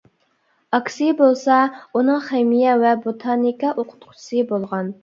ئاكىسى 0.77 1.09
بولسا 1.19 1.59
ئۇنىڭ 1.99 2.25
خىمىيە 2.31 2.75
ۋە 2.87 2.99
بوتانىكا 3.07 3.79
ئوقۇتقۇچىسى 3.79 4.47
بولغان. 4.55 4.97